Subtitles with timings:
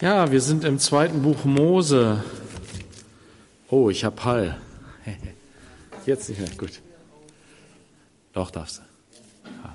[0.00, 2.22] Ja, wir sind im zweiten Buch Mose.
[3.68, 4.56] Oh, ich hab Hall.
[6.06, 6.50] Jetzt nicht mehr.
[6.56, 6.80] Gut.
[8.32, 8.82] Doch, darfst du.
[9.64, 9.74] Ja.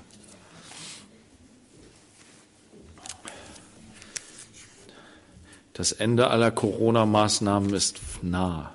[5.74, 8.72] Das Ende aller Corona-Maßnahmen ist nah.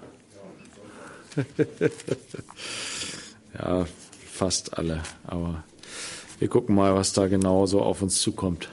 [3.57, 3.87] ja,
[4.31, 5.01] fast alle.
[5.25, 5.63] Aber
[6.37, 8.69] wir gucken mal, was da genau so auf uns zukommt.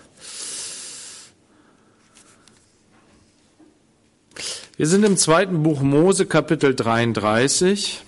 [4.78, 8.02] Wir sind im zweiten Buch Mose, Kapitel 33.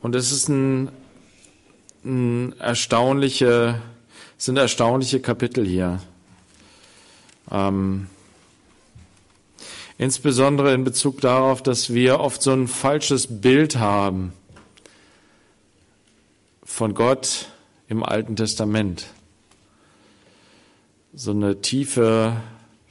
[0.00, 0.90] Und es ist ein,
[2.04, 3.80] ein erstaunliche,
[4.36, 6.00] sind erstaunliche Kapitel hier.
[7.52, 8.08] Ähm,
[9.96, 14.32] insbesondere in Bezug darauf, dass wir oft so ein falsches Bild haben
[16.64, 17.46] von Gott
[17.86, 19.06] im Alten Testament.
[21.14, 22.38] So eine tiefe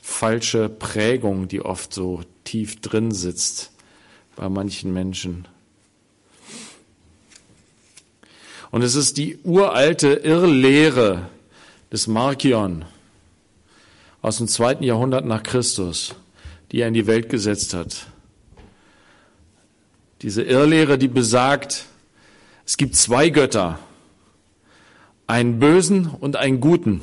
[0.01, 3.71] falsche Prägung, die oft so tief drin sitzt
[4.35, 5.47] bei manchen Menschen.
[8.71, 11.29] Und es ist die uralte Irrlehre
[11.91, 12.85] des Markion
[14.21, 16.15] aus dem zweiten Jahrhundert nach Christus,
[16.71, 18.07] die er in die Welt gesetzt hat.
[20.21, 21.85] Diese Irrlehre, die besagt,
[22.65, 23.79] es gibt zwei Götter,
[25.27, 27.01] einen bösen und einen guten.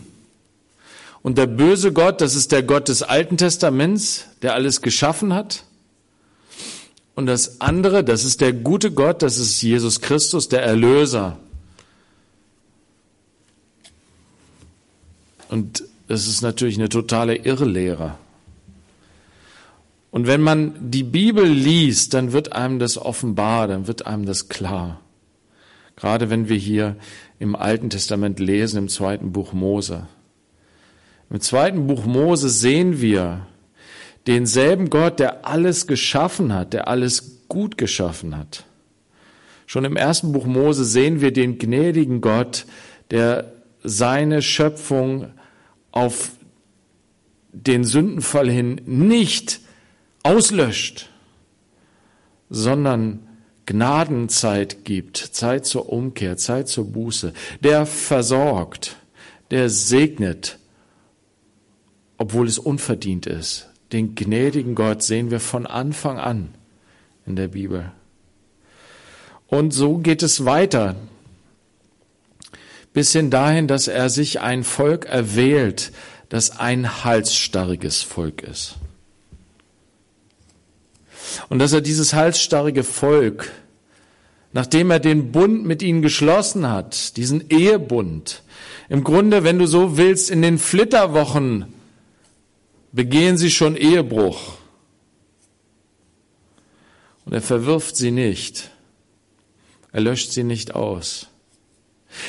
[1.28, 5.64] Und der böse Gott, das ist der Gott des Alten Testaments, der alles geschaffen hat.
[7.14, 11.38] Und das andere, das ist der gute Gott, das ist Jesus Christus, der Erlöser.
[15.50, 18.16] Und das ist natürlich eine totale Irrlehre.
[20.10, 24.48] Und wenn man die Bibel liest, dann wird einem das offenbar, dann wird einem das
[24.48, 25.02] klar.
[25.94, 26.96] Gerade wenn wir hier
[27.38, 30.08] im Alten Testament lesen, im zweiten Buch Mose.
[31.30, 33.46] Im zweiten Buch Mose sehen wir
[34.26, 38.64] denselben Gott, der alles geschaffen hat, der alles gut geschaffen hat.
[39.66, 42.64] Schon im ersten Buch Mose sehen wir den gnädigen Gott,
[43.10, 45.28] der seine Schöpfung
[45.92, 46.30] auf
[47.52, 49.60] den Sündenfall hin nicht
[50.22, 51.10] auslöscht,
[52.50, 53.20] sondern
[53.66, 58.96] Gnadenzeit gibt, Zeit zur Umkehr, Zeit zur Buße, der versorgt,
[59.50, 60.57] der segnet,
[62.18, 63.68] obwohl es unverdient ist.
[63.92, 66.50] Den gnädigen Gott sehen wir von Anfang an
[67.26, 67.90] in der Bibel.
[69.46, 70.96] Und so geht es weiter,
[72.92, 75.92] bis hin dahin, dass er sich ein Volk erwählt,
[76.28, 78.74] das ein halsstarriges Volk ist.
[81.48, 83.50] Und dass er dieses halsstarrige Volk,
[84.52, 88.42] nachdem er den Bund mit ihnen geschlossen hat, diesen Ehebund,
[88.90, 91.66] im Grunde, wenn du so willst, in den Flitterwochen
[92.92, 94.54] begehen sie schon Ehebruch.
[97.24, 98.70] Und er verwirft sie nicht.
[99.92, 101.28] Er löscht sie nicht aus.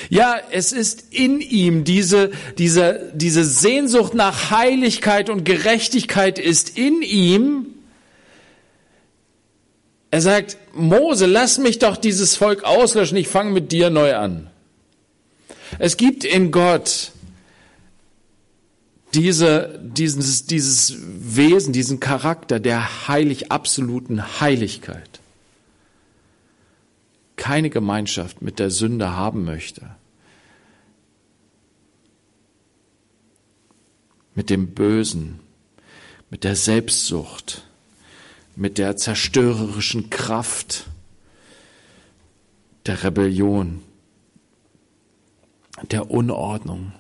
[0.10, 7.02] Ja, es ist in ihm diese, diese, diese Sehnsucht nach Heiligkeit und Gerechtigkeit ist in
[7.02, 7.68] ihm.
[10.12, 14.50] Er sagt, Mose, lass mich doch dieses Volk auslöschen, ich fange mit dir neu an.
[15.78, 17.12] Es gibt in Gott
[19.14, 25.20] diese, dieses, dieses Wesen, diesen Charakter der heilig, absoluten Heiligkeit
[27.40, 29.96] keine Gemeinschaft mit der Sünde haben möchte,
[34.36, 35.40] mit dem Bösen,
[36.30, 37.64] mit der Selbstsucht,
[38.56, 40.86] mit der zerstörerischen Kraft
[42.86, 43.82] der Rebellion,
[45.90, 46.92] der Unordnung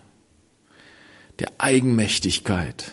[1.39, 2.91] der Eigenmächtigkeit.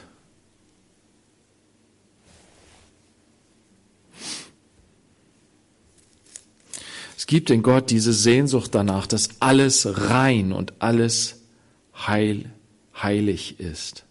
[7.16, 11.40] Es gibt in Gott diese Sehnsucht danach, dass alles rein und alles
[11.96, 12.50] heil,
[12.94, 14.04] heilig ist.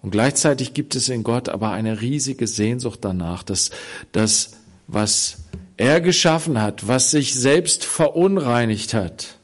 [0.00, 3.70] Und gleichzeitig gibt es in Gott aber eine riesige Sehnsucht danach, dass
[4.12, 4.52] das,
[4.86, 5.44] was
[5.76, 9.38] er geschaffen hat, was sich selbst verunreinigt hat,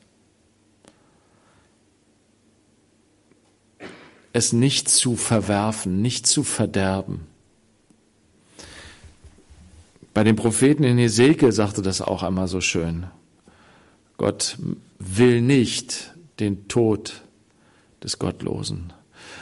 [4.37, 7.27] es nicht zu verwerfen, nicht zu verderben.
[10.15, 13.07] Bei den Propheten in Hesekiel sagte das auch einmal so schön.
[14.17, 14.57] Gott
[14.99, 17.23] will nicht den Tod
[18.03, 18.93] des Gottlosen,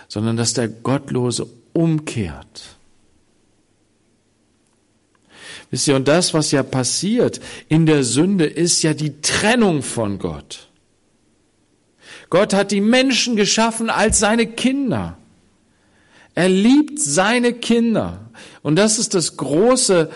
[0.08, 2.76] sondern dass der Gottlose umkehrt.
[5.70, 10.18] Wisst ihr, und das, was ja passiert in der Sünde, ist ja die Trennung von
[10.18, 10.68] Gott.
[12.34, 15.16] Gott hat die Menschen geschaffen als seine Kinder.
[16.34, 18.28] Er liebt seine Kinder.
[18.60, 20.10] Und das ist das große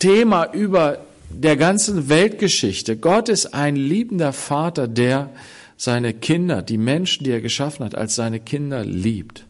[0.00, 0.98] Thema über
[1.28, 2.96] der ganzen Weltgeschichte.
[2.96, 5.30] Gott ist ein liebender Vater, der
[5.76, 9.46] seine Kinder, die Menschen, die er geschaffen hat, als seine Kinder liebt.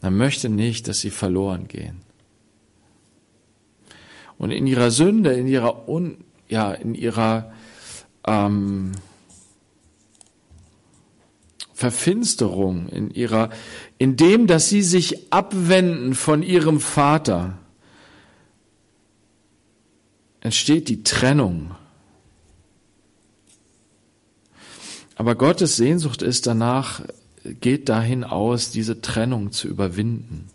[0.00, 2.00] Er möchte nicht, dass sie verloren gehen.
[4.36, 6.16] Und in ihrer Sünde, in ihrer, Un,
[6.48, 7.52] ja, in ihrer
[8.26, 8.94] ähm,
[11.82, 13.50] Verfinsterung, in ihrer,
[13.98, 17.58] in dem, dass sie sich abwenden von ihrem Vater,
[20.38, 21.74] entsteht die Trennung.
[25.16, 27.02] Aber Gottes Sehnsucht ist danach,
[27.42, 30.48] geht dahin aus, diese Trennung zu überwinden.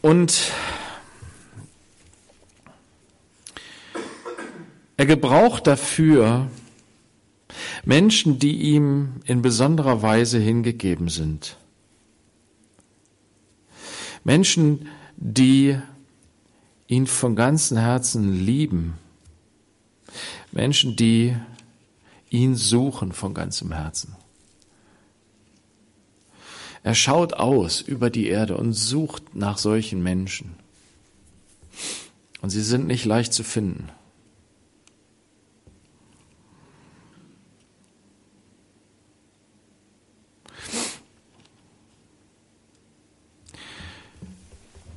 [0.00, 0.50] Und
[5.00, 6.50] er gebraucht dafür
[7.84, 11.56] Menschen, die ihm in besonderer Weise hingegeben sind.
[14.24, 15.78] Menschen, die
[16.88, 18.98] ihn von ganzem Herzen lieben.
[20.52, 21.36] Menschen, die
[22.28, 24.16] ihn suchen von ganzem Herzen.
[26.82, 30.54] Er schaut aus über die Erde und sucht nach solchen Menschen.
[32.40, 33.90] Und sie sind nicht leicht zu finden.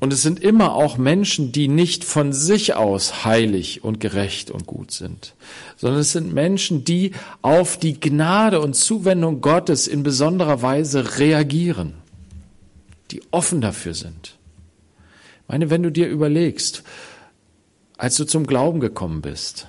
[0.03, 4.67] Und es sind immer auch Menschen, die nicht von sich aus heilig und gerecht und
[4.67, 5.33] gut sind,
[5.77, 7.11] sondern es sind Menschen, die
[7.41, 11.93] auf die Gnade und Zuwendung Gottes in besonderer Weise reagieren,
[13.11, 14.35] die offen dafür sind.
[15.43, 16.83] Ich meine, wenn du dir überlegst,
[17.95, 19.67] als du zum Glauben gekommen bist,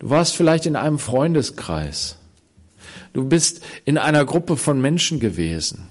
[0.00, 2.18] du warst vielleicht in einem Freundeskreis,
[3.14, 5.88] du bist in einer Gruppe von Menschen gewesen,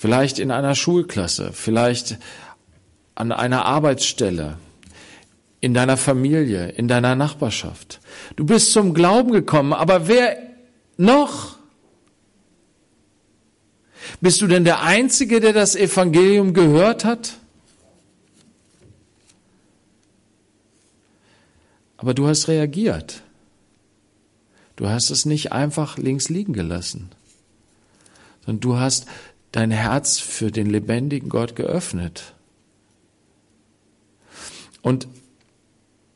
[0.00, 2.16] vielleicht in einer Schulklasse, vielleicht
[3.14, 4.56] an einer Arbeitsstelle,
[5.60, 8.00] in deiner Familie, in deiner Nachbarschaft.
[8.34, 10.38] Du bist zum Glauben gekommen, aber wer
[10.96, 11.58] noch?
[14.22, 17.34] Bist du denn der Einzige, der das Evangelium gehört hat?
[21.98, 23.20] Aber du hast reagiert.
[24.76, 27.10] Du hast es nicht einfach links liegen gelassen,
[28.46, 29.04] sondern du hast
[29.52, 32.34] dein Herz für den lebendigen Gott geöffnet.
[34.82, 35.08] Und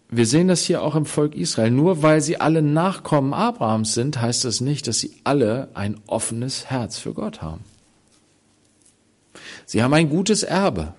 [0.08, 1.70] wir sehen das hier auch im Volk Israel.
[1.70, 6.70] Nur weil sie alle Nachkommen Abrahams sind, heißt das nicht, dass sie alle ein offenes
[6.70, 7.64] Herz für Gott haben.
[9.66, 10.94] Sie haben ein gutes Erbe.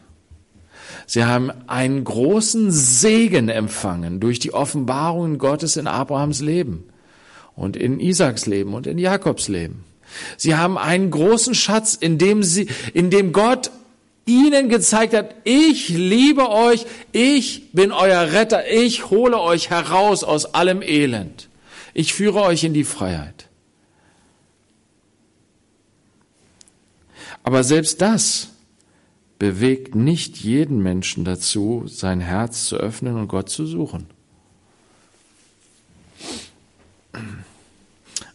[1.08, 6.84] Sie haben einen großen Segen empfangen durch die Offenbarungen Gottes in Abrahams Leben
[7.56, 9.86] und in Isaaks Leben und in Jakobs Leben.
[10.38, 13.72] Sie haben einen großen Schatz, in dem sie, in dem Gott
[14.26, 20.54] ihnen gezeigt hat, ich liebe euch, ich bin euer Retter, ich hole euch heraus aus
[20.54, 21.50] allem Elend.
[21.94, 23.48] Ich führe euch in die Freiheit.
[27.44, 28.50] Aber selbst das
[29.38, 34.08] bewegt nicht jeden Menschen dazu, sein Herz zu öffnen und Gott zu suchen.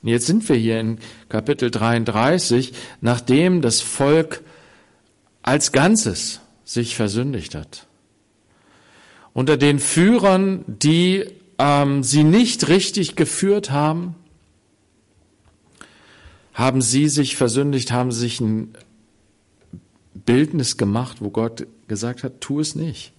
[0.02, 0.99] Und jetzt sind wir hier in
[1.29, 4.43] Kapitel 33, nachdem das Volk
[5.43, 7.86] als Ganzes sich versündigt hat.
[9.32, 11.24] Unter den Führern, die
[11.58, 14.15] ähm, sie nicht richtig geführt haben,
[16.55, 18.74] haben sie sich versündigt, haben sich ein
[20.15, 23.13] Bildnis gemacht, wo Gott gesagt hat, tu es nicht.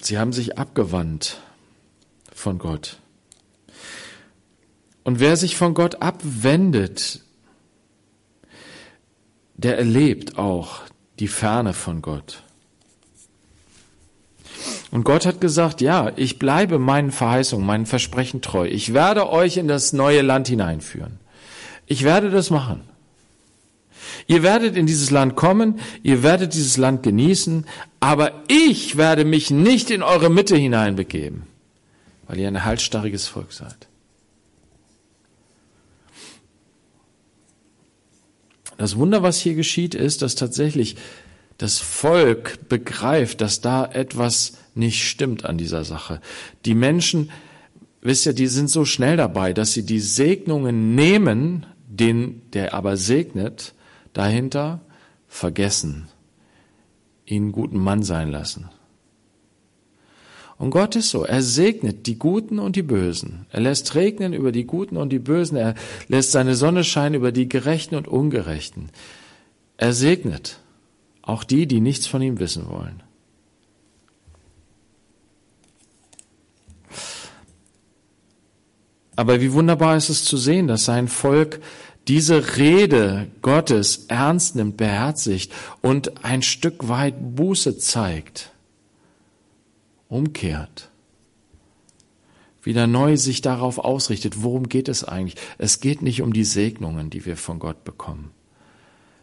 [0.00, 1.40] Sie haben sich abgewandt
[2.32, 2.99] von Gott.
[5.04, 7.20] Und wer sich von Gott abwendet,
[9.54, 10.80] der erlebt auch
[11.18, 12.42] die Ferne von Gott.
[14.90, 18.66] Und Gott hat gesagt, ja, ich bleibe meinen Verheißungen, meinen Versprechen treu.
[18.66, 21.18] Ich werde euch in das neue Land hineinführen.
[21.86, 22.82] Ich werde das machen.
[24.26, 27.66] Ihr werdet in dieses Land kommen, ihr werdet dieses Land genießen,
[28.00, 31.44] aber ich werde mich nicht in eure Mitte hineinbegeben,
[32.26, 33.89] weil ihr ein halsstarriges Volk seid.
[38.80, 40.96] Das Wunder, was hier geschieht, ist, dass tatsächlich
[41.58, 46.22] das Volk begreift, dass da etwas nicht stimmt an dieser Sache.
[46.64, 47.30] Die Menschen,
[48.00, 52.96] wisst ihr, die sind so schnell dabei, dass sie die Segnungen nehmen, den, der aber
[52.96, 53.74] segnet,
[54.14, 54.80] dahinter
[55.28, 56.08] vergessen,
[57.26, 58.70] ihn guten Mann sein lassen.
[60.60, 63.46] Und Gott ist so, er segnet die Guten und die Bösen.
[63.50, 65.56] Er lässt regnen über die Guten und die Bösen.
[65.56, 65.74] Er
[66.08, 68.90] lässt seine Sonne scheinen über die Gerechten und Ungerechten.
[69.78, 70.58] Er segnet
[71.22, 73.02] auch die, die nichts von ihm wissen wollen.
[79.16, 81.60] Aber wie wunderbar ist es zu sehen, dass sein Volk
[82.06, 88.49] diese Rede Gottes ernst nimmt, beherzigt und ein Stück weit Buße zeigt,
[90.10, 90.90] umkehrt,
[92.62, 95.36] wieder neu sich darauf ausrichtet, worum geht es eigentlich?
[95.56, 98.32] Es geht nicht um die Segnungen, die wir von Gott bekommen.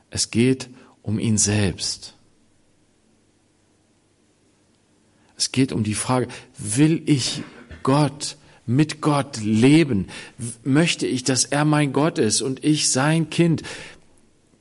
[0.09, 0.69] Es geht
[1.03, 2.15] um ihn selbst.
[5.35, 6.27] Es geht um die Frage,
[6.57, 7.43] will ich
[7.83, 10.07] Gott mit Gott leben?
[10.63, 13.61] Möchte ich, dass er mein Gott ist und ich sein Kind?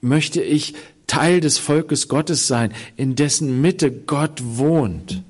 [0.03, 0.75] Möchte ich
[1.07, 5.23] Teil des Volkes Gottes sein, in dessen Mitte Gott wohnt?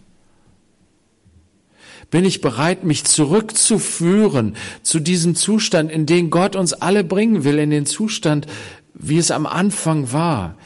[2.16, 7.58] Bin ich bereit, mich zurückzuführen zu diesem Zustand, in den Gott uns alle bringen will,
[7.58, 8.46] in den Zustand,
[8.94, 10.56] wie es am Anfang war?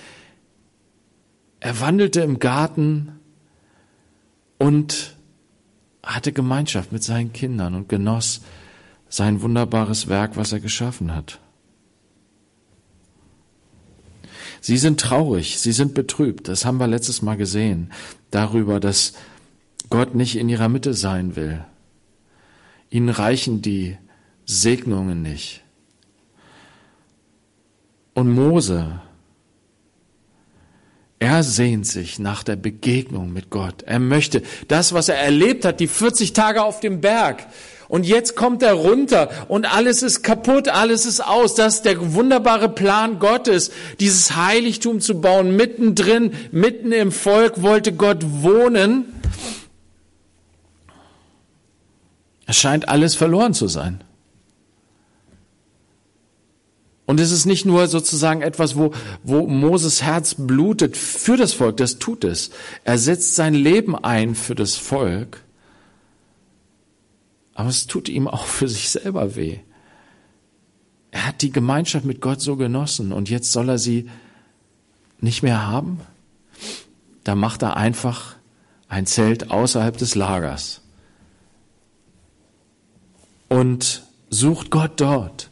[1.59, 3.19] Er wandelte im Garten
[4.59, 5.17] und
[6.05, 8.43] hatte Gemeinschaft mit seinen Kindern und genoss
[9.09, 11.41] sein wunderbares Werk, was er geschaffen hat.
[14.61, 17.91] Sie sind traurig, sie sind betrübt, das haben wir letztes Mal gesehen,
[18.31, 19.15] darüber, dass
[19.91, 21.65] Gott nicht in ihrer Mitte sein will.
[22.89, 23.99] Ihnen reichen die
[24.47, 25.63] Segnungen nicht.
[28.15, 29.01] Und Mose
[31.23, 33.83] er sehnt sich nach der Begegnung mit Gott.
[33.83, 37.47] Er möchte das, was er erlebt hat, die 40 Tage auf dem Berg.
[37.89, 41.55] Und jetzt kommt er runter und alles ist kaputt, alles ist aus.
[41.55, 43.71] Das ist der wunderbare Plan Gottes,
[44.01, 45.57] dieses Heiligtum zu bauen.
[45.57, 49.05] Mittendrin, mitten im Volk wollte Gott wohnen.
[52.51, 54.03] Es scheint alles verloren zu sein.
[57.07, 58.91] Und es ist nicht nur sozusagen etwas, wo,
[59.23, 62.51] wo Moses Herz blutet für das Volk, das tut es.
[62.83, 65.45] Er setzt sein Leben ein für das Volk,
[67.55, 69.61] aber es tut ihm auch für sich selber weh.
[71.13, 74.11] Er hat die Gemeinschaft mit Gott so genossen und jetzt soll er sie
[75.21, 76.01] nicht mehr haben?
[77.23, 78.35] Da macht er einfach
[78.89, 80.81] ein Zelt außerhalb des Lagers
[83.51, 85.51] und sucht Gott dort.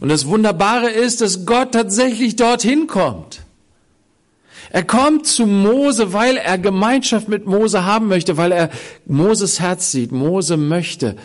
[0.00, 3.42] Und das Wunderbare ist, dass Gott tatsächlich dorthin kommt.
[4.70, 8.70] Er kommt zu Mose, weil er Gemeinschaft mit Mose haben möchte, weil er
[9.04, 10.12] Moses Herz sieht.
[10.12, 11.16] Mose möchte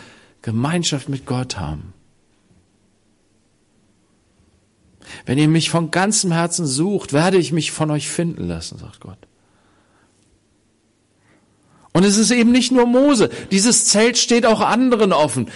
[0.42, 1.94] Gemeinschaft mit Gott haben.
[5.24, 9.00] Wenn ihr mich von ganzem Herzen sucht, werde ich mich von euch finden lassen, sagt
[9.00, 9.18] Gott.
[11.92, 13.30] Und es ist eben nicht nur Mose.
[13.50, 15.48] Dieses Zelt steht auch anderen offen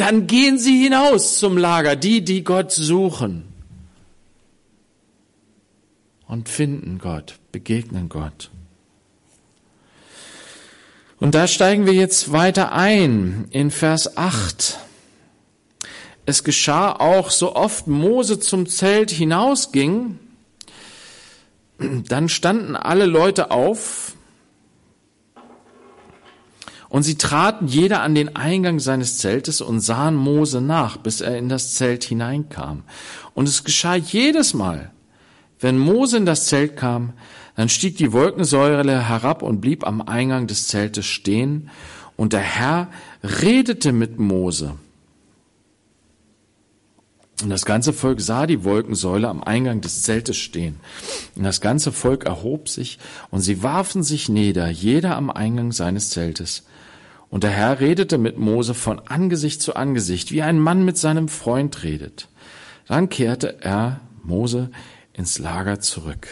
[0.00, 3.44] dann gehen sie hinaus zum Lager, die, die Gott suchen
[6.26, 8.50] und finden Gott, begegnen Gott.
[11.18, 14.78] Und da steigen wir jetzt weiter ein in Vers 8.
[16.26, 20.18] Es geschah auch, so oft Mose zum Zelt hinausging,
[21.78, 24.14] dann standen alle Leute auf
[26.88, 31.36] und sie traten jeder an den Eingang seines Zeltes und sahen Mose nach, bis er
[31.36, 32.84] in das Zelt hineinkam.
[33.34, 34.90] Und es geschah jedes Mal,
[35.60, 37.12] wenn Mose in das Zelt kam,
[37.56, 41.70] dann stieg die Wolkensäule herab und blieb am Eingang des Zeltes stehen,
[42.16, 42.88] und der Herr
[43.22, 44.74] redete mit Mose.
[47.42, 50.80] Und das ganze Volk sah die Wolkensäule am Eingang des Zeltes stehen.
[51.36, 52.98] Und das ganze Volk erhob sich,
[53.30, 56.64] und sie warfen sich nieder, jeder am Eingang seines Zeltes.
[57.30, 61.28] Und der Herr redete mit Mose von Angesicht zu Angesicht, wie ein Mann mit seinem
[61.28, 62.28] Freund redet.
[62.86, 64.70] Dann kehrte er, Mose,
[65.12, 66.28] ins Lager zurück.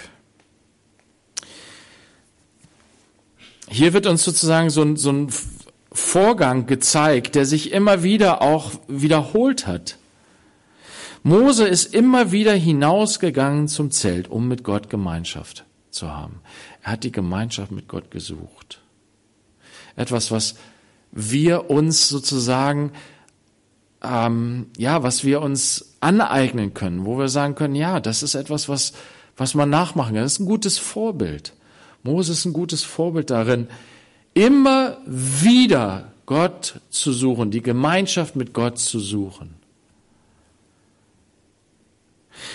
[3.69, 5.29] Hier wird uns sozusagen so ein, so ein
[5.93, 9.99] Vorgang gezeigt, der sich immer wieder auch wiederholt hat.
[11.23, 16.41] Mose ist immer wieder hinausgegangen zum Zelt, um mit Gott Gemeinschaft zu haben.
[16.83, 18.81] Er hat die Gemeinschaft mit Gott gesucht.
[19.97, 20.55] Etwas, was
[21.17, 22.93] wir uns sozusagen,
[24.03, 28.69] ähm, ja, was wir uns aneignen können, wo wir sagen können, ja, das ist etwas,
[28.69, 28.93] was,
[29.37, 30.23] was man nachmachen kann.
[30.23, 31.55] Das ist ein gutes Vorbild.
[32.03, 33.67] Mose ist ein gutes Vorbild darin,
[34.35, 39.55] immer wieder Gott zu suchen, die Gemeinschaft mit Gott zu suchen.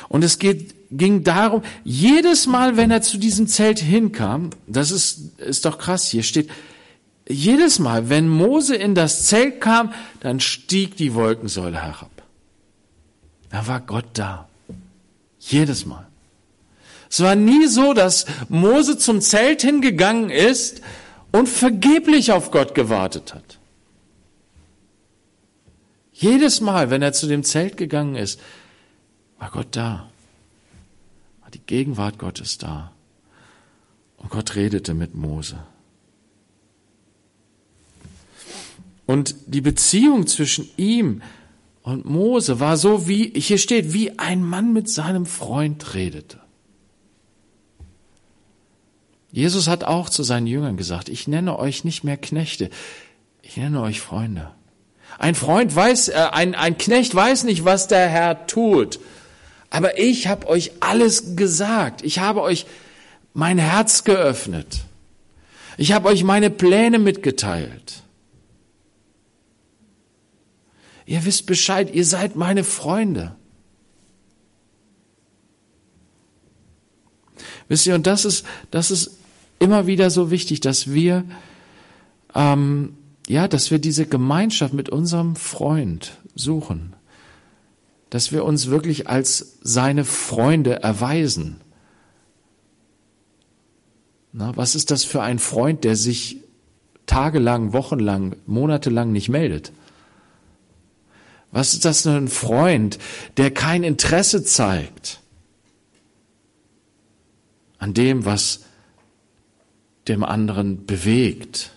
[0.08, 5.40] Und es geht, ging darum, jedes Mal, wenn er zu diesem Zelt hinkam, das ist,
[5.40, 6.50] ist doch krass, hier steht,
[7.32, 12.10] jedes Mal, wenn Mose in das Zelt kam, dann stieg die Wolkensäule herab.
[13.50, 14.48] Da war Gott da.
[15.40, 16.08] Jedes Mal.
[17.10, 20.82] Es war nie so, dass Mose zum Zelt hingegangen ist
[21.32, 23.60] und vergeblich auf Gott gewartet hat.
[26.14, 28.40] Jedes Mal, wenn er zu dem Zelt gegangen ist,
[29.40, 30.10] war Gott da.
[31.42, 32.92] War die Gegenwart Gottes da.
[34.18, 35.58] Und Gott redete mit Mose.
[39.12, 41.22] Und die Beziehung zwischen ihm
[41.82, 46.40] und Mose war so wie, hier steht, wie ein Mann mit seinem Freund redete.
[49.34, 52.70] Jesus hat auch zu seinen Jüngern gesagt, ich nenne euch nicht mehr Knechte,
[53.42, 54.52] ich nenne euch Freunde.
[55.20, 59.02] Ein Freund weiß, äh, ein, ein Knecht weiß nicht, was der Herr tut.
[59.70, 62.02] Aber ich habe euch alles gesagt.
[62.06, 62.66] Ich habe euch
[63.34, 64.86] mein Herz geöffnet.
[65.76, 68.04] Ich habe euch meine Pläne mitgeteilt.
[71.12, 73.36] Ihr wisst Bescheid, ihr seid meine Freunde.
[77.68, 79.18] Wisst ihr, und das ist, das ist
[79.60, 81.26] immer wieder so wichtig, dass wir,
[82.34, 82.96] ähm,
[83.28, 86.96] ja, dass wir diese Gemeinschaft mit unserem Freund suchen,
[88.10, 91.60] dass wir uns wirklich als seine Freunde erweisen.
[94.32, 96.38] Na, was ist das für ein Freund, der sich
[97.06, 99.74] tagelang, wochenlang, monatelang nicht meldet?
[101.52, 102.98] Was ist das für ein Freund,
[103.38, 105.20] der kein Interesse zeigt
[107.78, 108.62] an dem, was
[110.08, 111.72] dem anderen bewegt?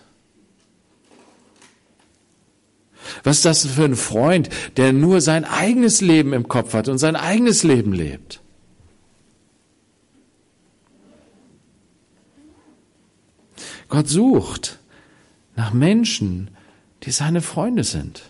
[3.23, 6.97] Was ist das für ein Freund, der nur sein eigenes Leben im Kopf hat und
[6.97, 8.41] sein eigenes Leben lebt?
[13.89, 14.79] Gott sucht
[15.55, 16.49] nach Menschen,
[17.03, 18.23] die seine Freunde sind.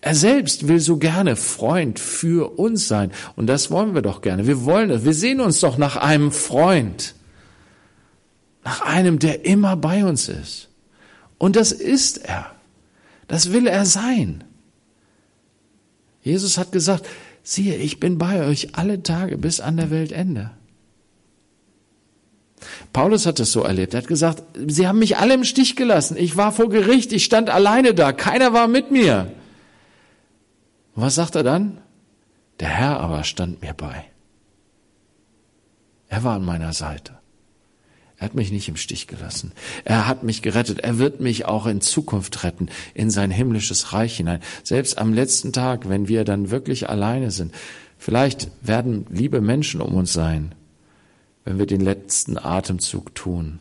[0.00, 3.12] Er selbst will so gerne Freund für uns sein.
[3.36, 4.46] Und das wollen wir doch gerne.
[4.46, 5.04] Wir wollen es.
[5.04, 7.14] Wir sehen uns doch nach einem Freund.
[8.64, 10.68] Nach einem, der immer bei uns ist.
[11.38, 12.52] Und das ist er.
[13.28, 14.44] Das will er sein.
[16.22, 17.06] Jesus hat gesagt,
[17.42, 20.50] siehe, ich bin bei euch alle Tage bis an der Weltende.
[22.92, 23.94] Paulus hat es so erlebt.
[23.94, 26.16] Er hat gesagt, sie haben mich alle im Stich gelassen.
[26.16, 29.32] Ich war vor Gericht, ich stand alleine da, keiner war mit mir.
[30.94, 31.78] Und was sagt er dann?
[32.60, 34.04] Der Herr aber stand mir bei.
[36.08, 37.18] Er war an meiner Seite.
[38.18, 39.52] Er hat mich nicht im Stich gelassen.
[39.84, 40.78] Er hat mich gerettet.
[40.80, 44.40] Er wird mich auch in Zukunft retten, in sein himmlisches Reich hinein.
[44.62, 47.52] Selbst am letzten Tag, wenn wir dann wirklich alleine sind.
[47.98, 50.54] Vielleicht werden liebe Menschen um uns sein,
[51.44, 53.60] wenn wir den letzten Atemzug tun.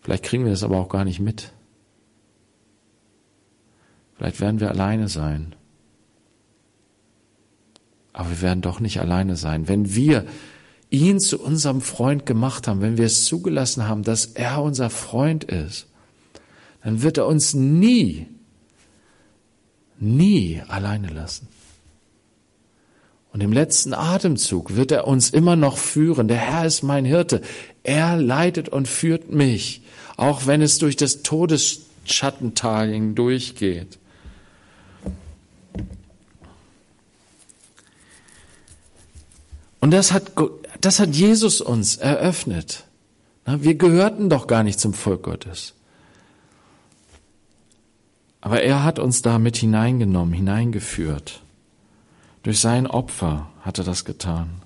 [0.00, 1.52] Vielleicht kriegen wir das aber auch gar nicht mit.
[4.16, 5.54] Vielleicht werden wir alleine sein.
[8.18, 9.68] Aber wir werden doch nicht alleine sein.
[9.68, 10.26] Wenn wir
[10.90, 15.44] ihn zu unserem Freund gemacht haben, wenn wir es zugelassen haben, dass er unser Freund
[15.44, 15.86] ist,
[16.82, 18.26] dann wird er uns nie,
[20.00, 21.46] nie alleine lassen.
[23.32, 26.26] Und im letzten Atemzug wird er uns immer noch führen.
[26.26, 27.40] Der Herr ist mein Hirte.
[27.84, 29.82] Er leitet und führt mich,
[30.16, 34.00] auch wenn es durch das Todesschattental hindurchgeht.
[39.80, 40.32] Und das hat,
[40.80, 42.84] das hat Jesus uns eröffnet.
[43.44, 45.74] Wir gehörten doch gar nicht zum Volk Gottes.
[48.40, 51.42] Aber er hat uns da mit hineingenommen, hineingeführt.
[52.42, 54.62] Durch sein Opfer hat er das getan.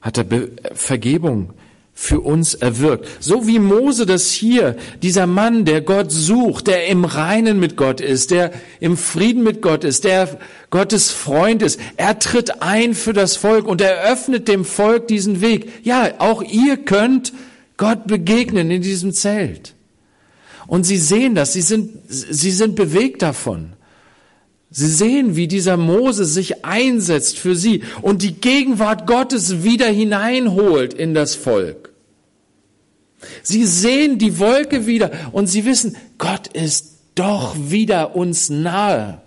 [0.00, 1.54] Hat er Be Vergebung
[1.94, 3.06] für uns erwirkt.
[3.20, 8.00] So wie Mose das hier, dieser Mann, der Gott sucht, der im Reinen mit Gott
[8.00, 10.38] ist, der im Frieden mit Gott ist, der
[10.70, 11.78] Gottes Freund ist.
[11.96, 15.70] Er tritt ein für das Volk und er öffnet dem Volk diesen Weg.
[15.84, 17.32] Ja, auch ihr könnt
[17.76, 19.74] Gott begegnen in diesem Zelt.
[20.66, 23.74] Und sie sehen das, sie sind, sie sind bewegt davon.
[24.70, 30.94] Sie sehen, wie dieser Mose sich einsetzt für sie und die Gegenwart Gottes wieder hineinholt
[30.94, 31.81] in das Volk.
[33.42, 39.20] Sie sehen die Wolke wieder und sie wissen, Gott ist doch wieder uns nahe.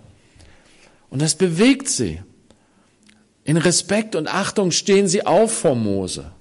[1.10, 2.20] Und das bewegt sie.
[3.44, 6.32] In Respekt und Achtung stehen sie auf vor Mose.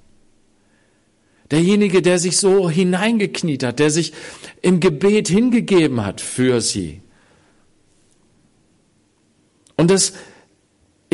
[1.51, 4.13] Derjenige, der sich so hineingekniet hat, der sich
[4.61, 7.01] im Gebet hingegeben hat für sie.
[9.77, 10.13] Und das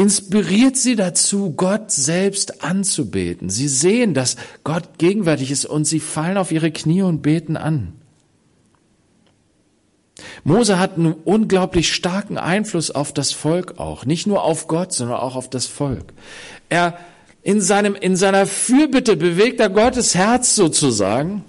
[0.02, 3.52] inspiriert sie dazu, Gott selbst anzubeten.
[3.52, 7.94] Sie sehen, dass Gott gegenwärtig ist und sie fallen auf ihre Knie und beten an.
[10.44, 14.04] Mose hat einen unglaublich starken Einfluss auf das Volk auch.
[14.04, 16.14] Nicht nur auf Gott, sondern auch auf das Volk.
[16.70, 16.98] Er,
[17.44, 21.46] in seinem, in seiner Fürbitte bewegt er Gottes Herz sozusagen.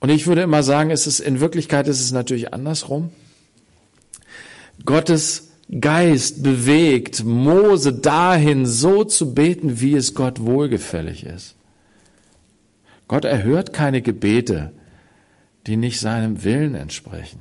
[0.00, 3.12] Und ich würde immer sagen, es ist, in Wirklichkeit ist es natürlich andersrum.
[4.84, 11.54] Gottes Geist bewegt Mose dahin, so zu beten, wie es Gott wohlgefällig ist.
[13.08, 14.72] Gott erhört keine Gebete,
[15.66, 17.40] die nicht seinem Willen entsprechen.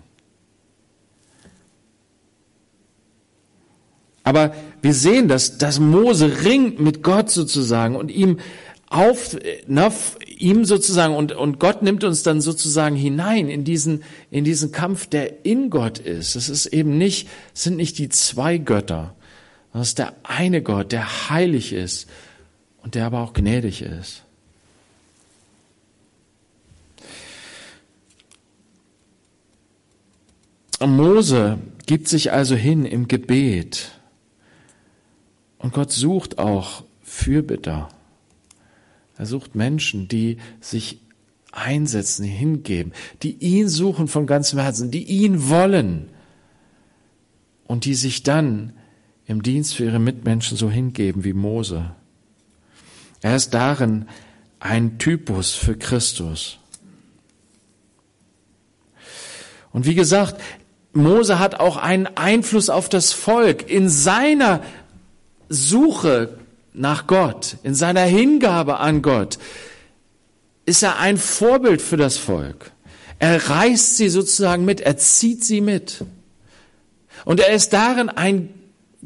[4.24, 8.40] Aber wir sehen, dass, dass Mose ringt mit Gott sozusagen und ihm
[8.88, 9.36] auf,
[9.68, 9.92] na,
[10.42, 15.08] ihm sozusagen und, und Gott nimmt uns dann sozusagen hinein in diesen, in diesen Kampf,
[15.08, 16.36] der in Gott ist.
[16.36, 19.16] Es ist eben nicht, sind nicht die zwei Götter.
[19.74, 22.10] Das ist der eine Gott, der heilig ist
[22.84, 24.24] und der aber auch gnädig ist.
[30.88, 33.92] Mose gibt sich also hin im Gebet.
[35.60, 37.90] Und Gott sucht auch Fürbitter.
[39.18, 41.00] Er sucht Menschen, die sich
[41.52, 42.94] einsetzen, hingeben,
[43.24, 46.10] die ihn suchen von ganzem Herzen, die ihn wollen
[47.66, 48.74] und die sich dann
[49.26, 51.92] im Dienst für ihre Mitmenschen so hingeben wie Mose.
[53.22, 54.08] Er ist darin
[54.60, 56.58] ein Typus für Christus.
[59.72, 60.42] Und wie gesagt,
[60.94, 63.70] Mose hat auch einen Einfluss auf das Volk.
[63.70, 64.62] In seiner
[65.48, 66.38] Suche
[66.74, 69.38] nach Gott, in seiner Hingabe an Gott,
[70.66, 72.72] ist er ein Vorbild für das Volk.
[73.20, 76.04] Er reißt sie sozusagen mit, er zieht sie mit.
[77.26, 78.50] Und er ist darin ein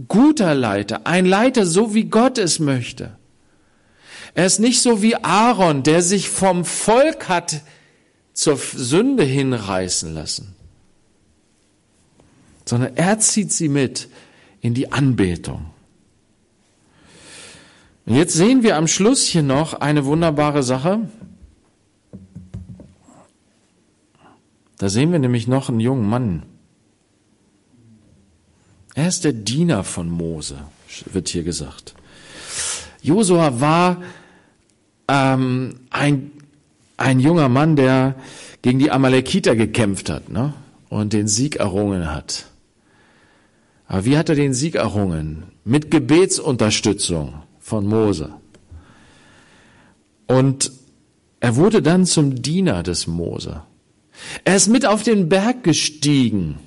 [0.07, 3.17] guter Leiter, ein Leiter, so wie Gott es möchte.
[4.33, 7.61] Er ist nicht so wie Aaron, der sich vom Volk hat
[8.33, 10.55] zur Sünde hinreißen lassen,
[12.65, 14.09] sondern er zieht sie mit
[14.59, 15.71] in die Anbetung.
[18.05, 21.09] Und jetzt sehen wir am Schluss hier noch eine wunderbare Sache.
[24.77, 26.43] Da sehen wir nämlich noch einen jungen Mann.
[28.93, 30.57] Er ist der Diener von Mose,
[31.11, 31.95] wird hier gesagt.
[33.01, 34.01] Josua war
[35.07, 36.31] ähm, ein,
[36.97, 38.15] ein junger Mann, der
[38.61, 40.53] gegen die Amalekiter gekämpft hat ne?
[40.89, 42.45] und den Sieg errungen hat.
[43.87, 45.43] Aber wie hat er den Sieg errungen?
[45.63, 48.31] Mit Gebetsunterstützung von Mose.
[50.27, 50.71] Und
[51.39, 53.63] er wurde dann zum Diener des Mose.
[54.43, 56.59] Er ist mit auf den Berg gestiegen.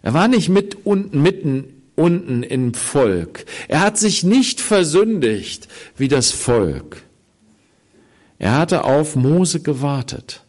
[0.00, 3.44] Er war nicht mit unten, mitten unten im Volk.
[3.68, 7.02] Er hat sich nicht versündigt wie das Volk.
[8.38, 10.42] Er hatte auf Mose gewartet,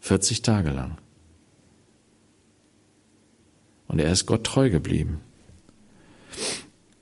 [0.00, 0.98] 40 Tage lang.
[3.86, 5.20] Und er ist Gott treu geblieben.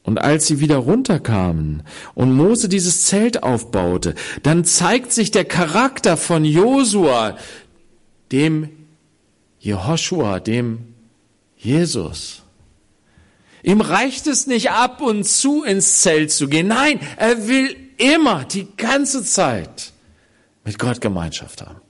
[0.07, 1.83] Und als sie wieder runterkamen
[2.15, 4.15] und Mose dieses Zelt aufbaute,
[4.45, 7.37] dann zeigt sich der Charakter von Josua,
[8.31, 8.71] dem
[9.59, 10.95] Jehoshua, dem
[11.57, 12.45] Jesus.
[13.65, 16.69] Ihm reicht es nicht ab und zu ins Zelt zu gehen.
[16.69, 19.93] Nein, er will immer, die ganze Zeit
[20.65, 21.81] mit Gott Gemeinschaft haben.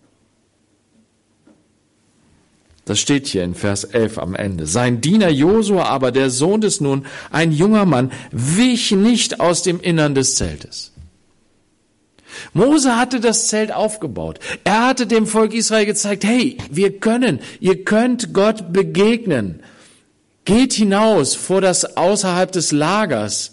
[2.87, 4.66] Das steht hier in Vers 11 am Ende.
[4.66, 9.81] Sein Diener Josua aber, der Sohn des Nun, ein junger Mann, wich nicht aus dem
[9.81, 10.92] Innern des Zeltes.
[12.53, 14.38] Mose hatte das Zelt aufgebaut.
[14.62, 19.64] Er hatte dem Volk Israel gezeigt, hey, wir können, ihr könnt Gott begegnen.
[20.44, 23.51] Geht hinaus vor das außerhalb des Lagers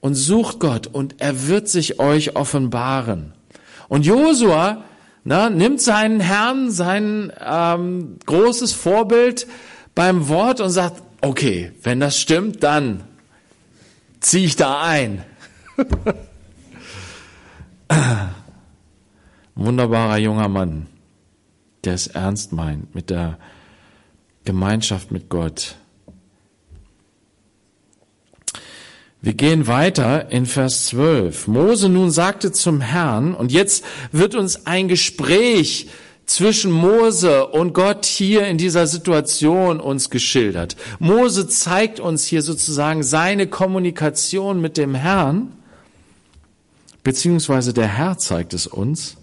[0.00, 3.32] und sucht Gott und er wird sich euch offenbaren.
[3.88, 4.82] Und Josua
[5.30, 9.46] na, nimmt seinen Herrn, sein ähm, großes Vorbild
[9.94, 13.04] beim Wort und sagt, okay, wenn das stimmt, dann
[14.18, 15.24] ziehe ich da ein.
[19.54, 20.88] Wunderbarer junger Mann,
[21.84, 23.38] der es ernst meint mit der
[24.44, 25.76] Gemeinschaft mit Gott.
[29.22, 31.46] Wir gehen weiter in Vers 12.
[31.48, 35.90] Mose nun sagte zum Herrn, und jetzt wird uns ein Gespräch
[36.24, 40.76] zwischen Mose und Gott hier in dieser Situation uns geschildert.
[41.00, 45.52] Mose zeigt uns hier sozusagen seine Kommunikation mit dem Herrn,
[47.02, 49.16] beziehungsweise der Herr zeigt es uns.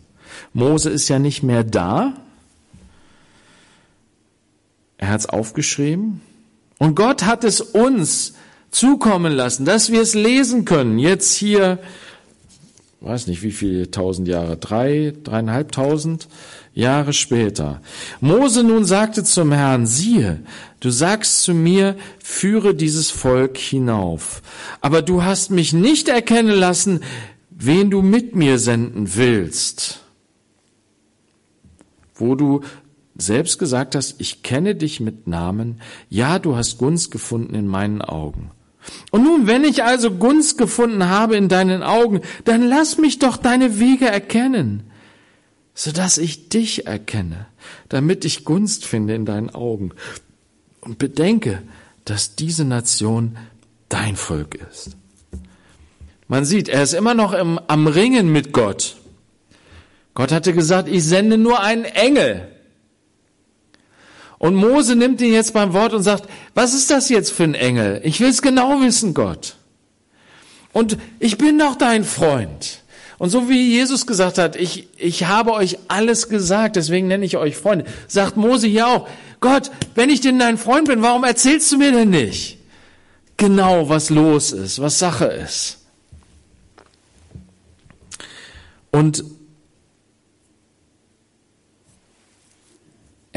[0.54, 2.14] Mose ist ja nicht mehr da.
[5.00, 6.22] Er hat es aufgeschrieben.
[6.78, 8.34] Und Gott hat es uns
[8.78, 11.00] zukommen lassen, dass wir es lesen können.
[11.00, 11.80] Jetzt hier,
[13.02, 16.28] weiß nicht wie viele tausend Jahre, drei, dreieinhalbtausend
[16.74, 17.82] Jahre später.
[18.22, 20.42] Mose nun sagte zum Herrn, siehe,
[20.80, 24.44] du sagst zu mir, führe dieses Volk hinauf.
[24.80, 27.02] Aber du hast mich nicht erkennen lassen,
[27.50, 30.02] wen du mit mir senden willst.
[32.14, 32.62] Wo du
[33.18, 38.04] selbst gesagt hast, ich kenne dich mit Namen, ja, du hast Gunst gefunden in meinen
[38.04, 38.52] Augen.
[39.12, 43.38] Und nun, wenn ich also Gunst gefunden habe in deinen Augen, dann lass mich doch
[43.38, 44.84] deine Wege erkennen
[45.78, 47.46] so dass ich dich erkenne,
[47.88, 49.92] damit ich Gunst finde in deinen Augen.
[50.82, 51.62] Und bedenke,
[52.04, 53.38] dass diese Nation
[53.88, 54.98] dein Volk ist.
[56.28, 58.96] Man sieht, er ist immer noch im, am Ringen mit Gott.
[60.16, 62.48] Gott hatte gesagt, ich sende nur einen Engel.
[64.40, 67.56] Und Mose nimmt ihn jetzt beim Wort und sagt, was ist das jetzt für ein
[67.56, 68.02] Engel?
[68.04, 69.56] Ich will es genau wissen, Gott.
[70.74, 72.82] Und ich bin doch dein Freund.
[73.18, 77.38] Und so wie Jesus gesagt hat, ich, ich habe euch alles gesagt, deswegen nenne ich
[77.38, 79.08] euch Freunde, sagt Mose hier auch,
[79.40, 82.58] Gott, wenn ich denn dein Freund bin, warum erzählst du mir denn nicht
[83.38, 85.78] genau, was los ist, was Sache ist?
[88.92, 89.24] Und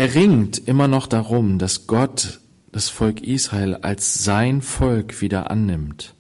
[0.00, 2.40] er ringt immer noch darum, dass Gott
[2.72, 6.14] das Volk Israel als sein Volk wieder annimmt.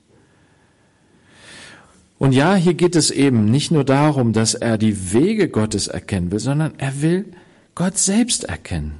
[2.18, 6.30] Und ja, hier geht es eben nicht nur darum, dass er die Wege Gottes erkennen
[6.30, 7.32] will, sondern er will
[7.74, 8.96] Gott selbst erkennen.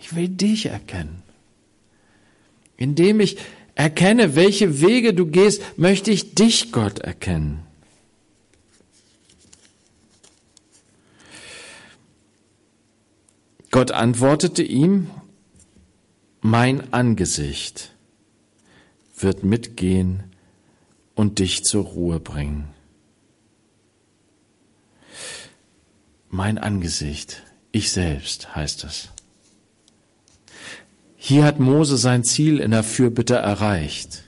[0.00, 1.22] Ich will dich erkennen.
[2.76, 3.36] Indem ich
[3.76, 7.60] erkenne, welche Wege du gehst, möchte ich dich, Gott, erkennen.
[13.70, 15.10] Gott antwortete ihm,
[16.40, 17.92] mein Angesicht
[19.18, 20.22] wird mitgehen
[21.14, 22.68] und dich zur Ruhe bringen.
[26.30, 29.08] Mein Angesicht, ich selbst heißt es.
[31.16, 34.22] Hier hat Mose sein Ziel in der Fürbitte erreicht.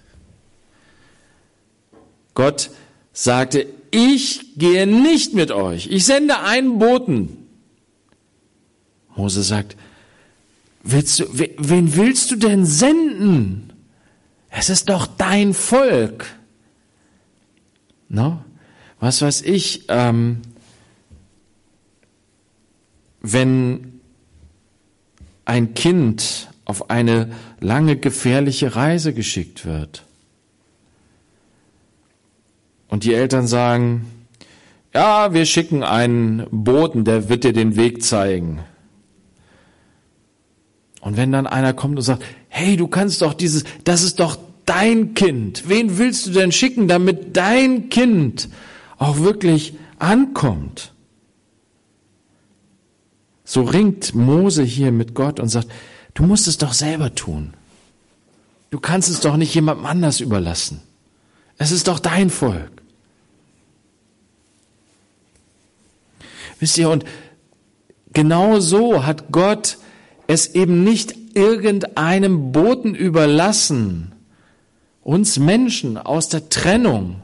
[2.34, 2.70] Gott
[3.12, 7.39] sagte, ich gehe nicht mit euch, ich sende einen Boten.
[9.16, 9.76] Mose sagt,
[10.82, 13.72] willst du, wen willst du denn senden?
[14.48, 16.26] Es ist doch dein Volk.
[18.08, 18.44] No?
[18.98, 20.42] Was weiß ich, ähm,
[23.22, 24.00] wenn
[25.44, 30.04] ein Kind auf eine lange gefährliche Reise geschickt wird
[32.88, 34.06] und die Eltern sagen,
[34.92, 38.60] ja, wir schicken einen Boten, der wird dir den Weg zeigen.
[41.00, 44.38] Und wenn dann einer kommt und sagt, hey, du kannst doch dieses, das ist doch
[44.66, 45.68] dein Kind.
[45.68, 48.48] Wen willst du denn schicken, damit dein Kind
[48.98, 50.92] auch wirklich ankommt?
[53.44, 55.68] So ringt Mose hier mit Gott und sagt,
[56.14, 57.54] du musst es doch selber tun.
[58.70, 60.80] Du kannst es doch nicht jemandem anders überlassen.
[61.58, 62.70] Es ist doch dein Volk.
[66.60, 67.04] Wisst ihr, und
[68.12, 69.78] genau so hat Gott
[70.30, 74.12] es eben nicht irgendeinem Boten überlassen,
[75.02, 77.16] uns Menschen aus der Trennung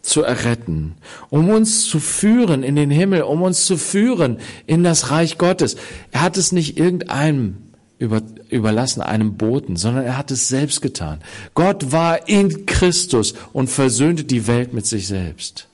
[0.00, 0.94] zu erretten,
[1.28, 5.76] um uns zu führen in den Himmel, um uns zu führen in das Reich Gottes.
[6.12, 7.58] Er hat es nicht irgendeinem
[7.98, 11.20] über, überlassen, einem Boten, sondern er hat es selbst getan.
[11.52, 15.68] Gott war in Christus und versöhnte die Welt mit sich selbst.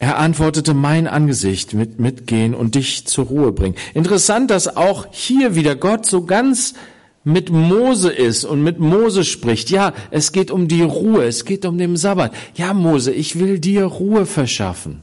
[0.00, 3.74] Er antwortete, mein Angesicht mit mitgehen und dich zur Ruhe bringen.
[3.92, 6.72] Interessant, dass auch hier wieder Gott so ganz
[7.22, 9.68] mit Mose ist und mit Mose spricht.
[9.68, 12.32] Ja, es geht um die Ruhe, es geht um den Sabbat.
[12.54, 15.02] Ja, Mose, ich will dir Ruhe verschaffen.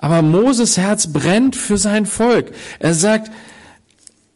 [0.00, 2.50] Aber Moses Herz brennt für sein Volk.
[2.80, 3.30] Er sagt,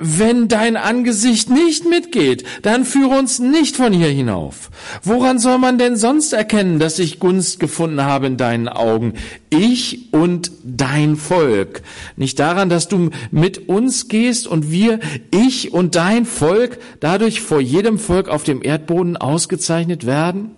[0.04, 4.70] wenn dein Angesicht nicht mitgeht, dann führe uns nicht von hier hinauf.
[5.04, 9.14] Woran soll man denn sonst erkennen, dass ich Gunst gefunden habe in deinen Augen?
[9.48, 11.82] Ich und dein Volk.
[12.16, 14.98] Nicht daran, dass du mit uns gehst und wir,
[15.30, 20.50] ich und dein Volk, dadurch vor jedem Volk auf dem Erdboden ausgezeichnet werden?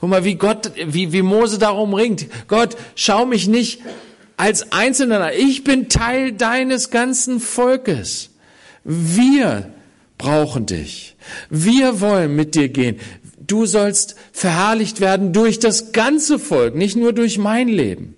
[0.00, 2.26] Guck mal, wie Gott, wie, wie Mose darum ringt.
[2.46, 3.82] Gott, schau mich nicht
[4.38, 5.34] als Einzelner.
[5.34, 8.30] Ich bin Teil deines ganzen Volkes.
[8.84, 9.72] Wir
[10.16, 11.16] brauchen dich.
[11.50, 12.98] Wir wollen mit dir gehen.
[13.38, 18.14] Du sollst verherrlicht werden durch das ganze Volk, nicht nur durch mein Leben.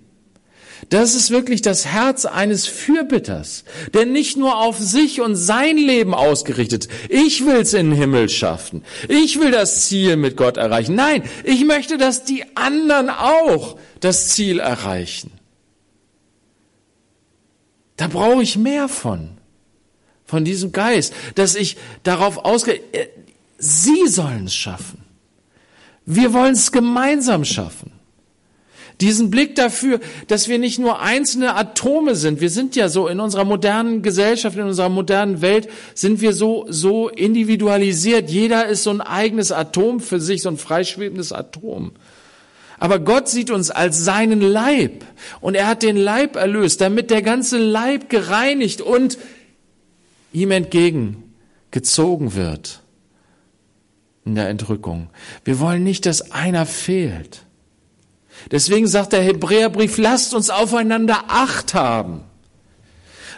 [0.89, 6.13] Das ist wirklich das Herz eines Fürbitters, der nicht nur auf sich und sein Leben
[6.13, 6.89] ausgerichtet.
[7.07, 8.83] Ich will's in den Himmel schaffen.
[9.07, 10.95] Ich will das Ziel mit Gott erreichen.
[10.95, 15.31] Nein, ich möchte, dass die anderen auch das Ziel erreichen.
[17.95, 19.37] Da brauche ich mehr von.
[20.31, 23.07] Von diesem Geist, dass ich darauf ausgehe, äh,
[23.57, 25.03] Sie sollen es schaffen.
[26.05, 27.91] Wir wollen es gemeinsam schaffen.
[29.01, 32.39] Diesen Blick dafür, dass wir nicht nur einzelne Atome sind.
[32.39, 36.65] Wir sind ja so in unserer modernen Gesellschaft, in unserer modernen Welt sind wir so,
[36.69, 38.29] so individualisiert.
[38.29, 41.91] Jeder ist so ein eigenes Atom für sich, so ein freischwebendes Atom.
[42.79, 45.03] Aber Gott sieht uns als seinen Leib
[45.41, 49.17] und er hat den Leib erlöst, damit der ganze Leib gereinigt und
[50.33, 52.81] ihm entgegengezogen wird
[54.25, 55.09] in der Entrückung.
[55.43, 57.43] Wir wollen nicht, dass einer fehlt.
[58.49, 62.21] Deswegen sagt der Hebräerbrief, lasst uns aufeinander Acht haben.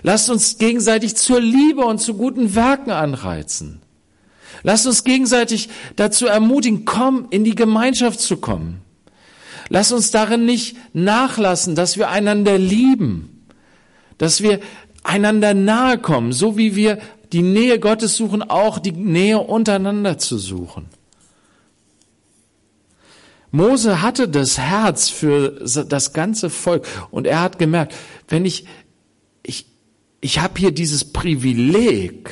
[0.01, 3.81] Lasst uns gegenseitig zur Liebe und zu guten Werken anreizen.
[4.61, 8.81] Lasst uns gegenseitig dazu ermutigen, komm, in die Gemeinschaft zu kommen.
[9.69, 13.45] Lasst uns darin nicht nachlassen, dass wir einander lieben,
[14.17, 14.59] dass wir
[15.03, 16.99] einander nahe kommen, so wie wir
[17.31, 20.87] die Nähe Gottes suchen, auch die Nähe untereinander zu suchen.
[23.51, 27.93] Mose hatte das Herz für das ganze Volk und er hat gemerkt,
[28.27, 28.65] wenn ich,
[29.43, 29.67] ich,
[30.21, 32.31] ich habe hier dieses Privileg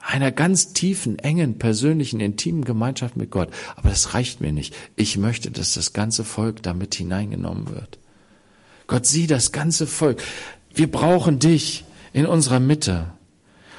[0.00, 4.74] einer ganz tiefen, engen, persönlichen, intimen Gemeinschaft mit Gott, aber das reicht mir nicht.
[4.96, 7.98] Ich möchte, dass das ganze Volk damit hineingenommen wird.
[8.88, 10.22] Gott, sieh das ganze Volk.
[10.74, 13.06] Wir brauchen dich in unserer Mitte.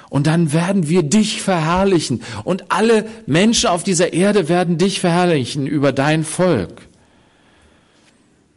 [0.10, 2.23] Und dann werden wir dich verherrlichen.
[2.43, 6.89] Und alle Menschen auf dieser Erde werden dich verherrlichen über dein Volk.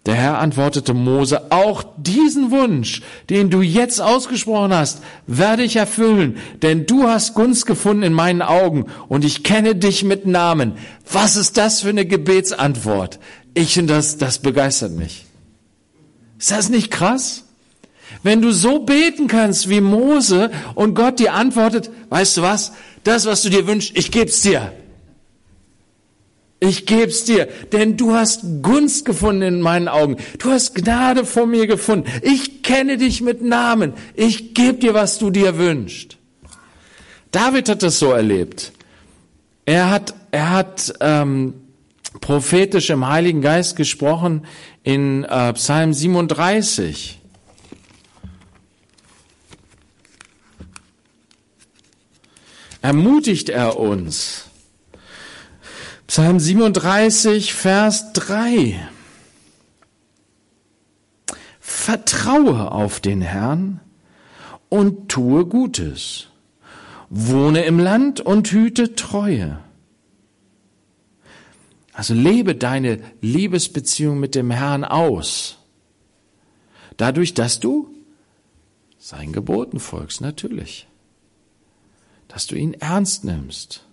[0.07, 6.39] Der Herr antwortete Mose, auch diesen Wunsch, den du jetzt ausgesprochen hast, werde ich erfüllen,
[6.63, 10.73] denn du hast Gunst gefunden in meinen Augen und ich kenne dich mit Namen.
[11.11, 13.21] Was ist das für eine Gebetsantwort?
[13.55, 15.27] Ich und das, das begeistert mich.
[16.37, 17.45] Ist das nicht krass?
[18.23, 22.73] Wenn du so beten kannst wie Mose und Gott dir antwortet, weißt du was?
[23.05, 24.73] Das, was du dir wünschst, ich geb's dir.
[26.61, 30.17] Ich geb's dir, denn du hast Gunst gefunden in meinen Augen.
[30.39, 32.09] Du hast Gnade vor mir gefunden.
[32.23, 33.95] Ich kenne dich mit Namen.
[34.15, 36.19] Ich geb dir, was du dir wünschst.
[37.33, 38.73] David hat das so erlebt.
[39.65, 41.55] Er hat, er hat ähm,
[42.21, 44.47] prophetisch im Heiligen Geist gesprochen
[44.85, 47.22] in äh, Psalm 37.
[52.83, 54.47] ermutigt er uns.
[56.07, 58.89] Psalm 37, Vers 3.
[61.61, 63.81] Vertraue auf den Herrn
[64.69, 66.29] und tue Gutes.
[67.09, 69.59] Wohne im Land und hüte Treue.
[71.93, 75.59] Also lebe deine Liebesbeziehung mit dem Herrn aus.
[76.97, 77.95] Dadurch, dass du
[78.99, 80.87] seinen Geboten folgst, natürlich
[82.33, 83.85] dass du ihn ernst nimmst.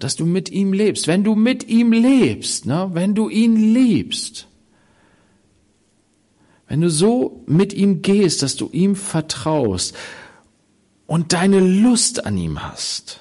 [0.00, 1.06] Dass du mit ihm lebst.
[1.06, 4.48] Wenn du mit ihm lebst, wenn du ihn liebst,
[6.66, 9.94] wenn du so mit ihm gehst, dass du ihm vertraust
[11.06, 13.20] und deine Lust an ihm hast,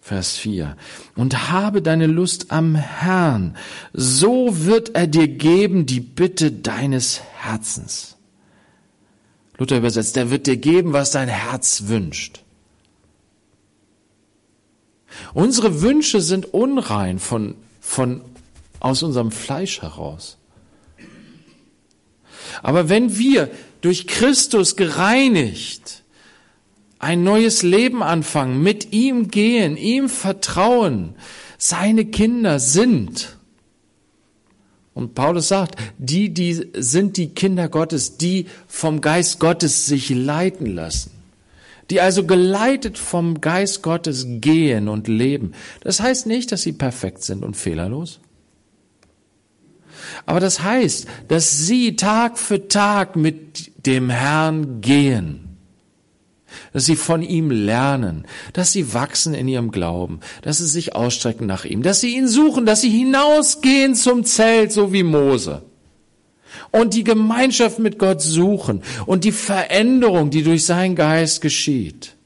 [0.00, 0.76] Vers 4,
[1.16, 3.56] und habe deine Lust am Herrn,
[3.92, 8.16] so wird er dir geben die Bitte deines Herzens.
[9.58, 12.43] Luther übersetzt, er wird dir geben, was dein Herz wünscht.
[15.32, 18.22] Unsere Wünsche sind unrein von, von,
[18.80, 20.36] aus unserem Fleisch heraus.
[22.62, 23.50] Aber wenn wir
[23.80, 26.02] durch Christus gereinigt
[26.98, 31.14] ein neues Leben anfangen, mit ihm gehen, ihm vertrauen,
[31.58, 33.36] seine Kinder sind,
[34.94, 40.66] und Paulus sagt, die, die sind die Kinder Gottes, die vom Geist Gottes sich leiten
[40.66, 41.13] lassen
[41.90, 45.52] die also geleitet vom Geist Gottes gehen und leben.
[45.80, 48.20] Das heißt nicht, dass sie perfekt sind und fehlerlos.
[50.26, 55.40] Aber das heißt, dass sie Tag für Tag mit dem Herrn gehen.
[56.72, 61.46] Dass sie von ihm lernen, dass sie wachsen in ihrem Glauben, dass sie sich ausstrecken
[61.46, 65.62] nach ihm, dass sie ihn suchen, dass sie hinausgehen zum Zelt, so wie Mose
[66.70, 72.16] und die Gemeinschaft mit Gott suchen und die Veränderung, die durch seinen Geist geschieht.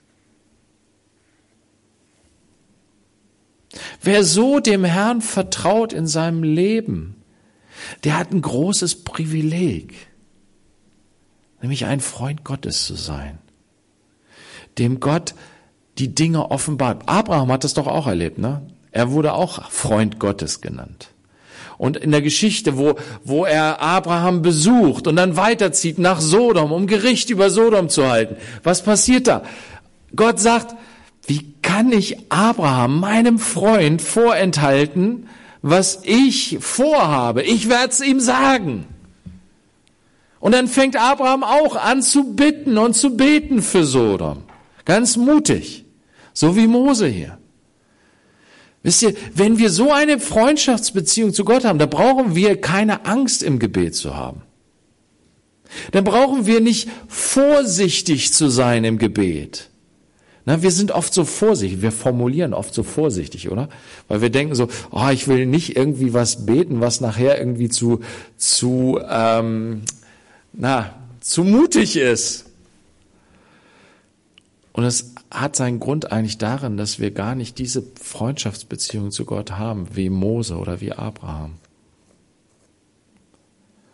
[4.02, 7.16] Wer so dem Herrn vertraut in seinem Leben,
[8.04, 9.94] der hat ein großes Privileg,
[11.60, 13.38] nämlich ein Freund Gottes zu sein,
[14.78, 15.34] dem Gott
[15.98, 17.08] die Dinge offenbart.
[17.08, 18.62] Abraham hat das doch auch erlebt, ne?
[18.90, 21.10] Er wurde auch Freund Gottes genannt.
[21.78, 26.88] Und in der Geschichte, wo, wo er Abraham besucht und dann weiterzieht nach Sodom, um
[26.88, 28.36] Gericht über Sodom zu halten.
[28.64, 29.42] Was passiert da?
[30.14, 30.74] Gott sagt,
[31.26, 35.28] wie kann ich Abraham, meinem Freund, vorenthalten,
[35.62, 37.42] was ich vorhabe?
[37.42, 38.86] Ich werde es ihm sagen.
[40.40, 44.44] Und dann fängt Abraham auch an zu bitten und zu beten für Sodom.
[44.84, 45.84] Ganz mutig.
[46.32, 47.37] So wie Mose hier.
[48.82, 53.42] Wisst ihr, wenn wir so eine Freundschaftsbeziehung zu Gott haben, da brauchen wir keine Angst
[53.42, 54.42] im Gebet zu haben.
[55.92, 59.68] Dann brauchen wir nicht vorsichtig zu sein im Gebet.
[60.46, 63.68] Na, wir sind oft so vorsichtig, wir formulieren oft so vorsichtig, oder?
[64.06, 68.00] Weil wir denken so, oh, ich will nicht irgendwie was beten, was nachher irgendwie zu,
[68.38, 69.82] zu, ähm,
[70.54, 72.46] na, zu mutig ist.
[74.72, 79.52] Und es hat seinen Grund eigentlich darin, dass wir gar nicht diese Freundschaftsbeziehung zu Gott
[79.52, 81.54] haben, wie Mose oder wie Abraham.